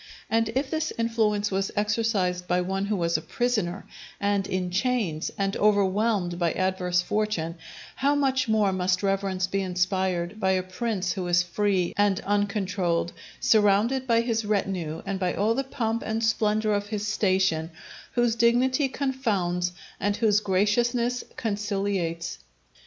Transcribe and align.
And 0.31 0.49
if 0.55 0.71
this 0.71 0.91
influence 0.97 1.51
was 1.51 1.69
exercised 1.75 2.47
by 2.47 2.59
one 2.61 2.85
who 2.85 2.95
was 2.95 3.17
a 3.17 3.21
prisoner, 3.21 3.85
and 4.19 4.47
in 4.47 4.71
chains, 4.71 5.29
and 5.37 5.55
overwhelmed 5.55 6.39
by 6.39 6.53
adverse 6.53 7.03
fortune, 7.03 7.59
how 7.97 8.15
much 8.15 8.47
more 8.49 8.73
must 8.73 9.03
reverence 9.03 9.45
be 9.45 9.61
inspired 9.61 10.39
by 10.39 10.53
a 10.53 10.63
prince 10.63 11.11
who 11.11 11.27
is 11.27 11.43
free 11.43 11.93
and 11.95 12.19
uncontrolled, 12.21 13.13
surrounded 13.39 14.07
by 14.07 14.21
his 14.21 14.43
retinue 14.43 15.03
and 15.05 15.19
by 15.19 15.35
all 15.35 15.53
the 15.53 15.63
pomp 15.63 16.01
and 16.03 16.23
splendour 16.23 16.73
of 16.73 16.87
his 16.87 17.07
station; 17.07 17.69
whose 18.13 18.33
dignity 18.35 18.89
confounds, 18.89 19.71
and 19.99 20.17
whose 20.17 20.39
graciousness 20.39 21.23
conciliates. 21.37 22.39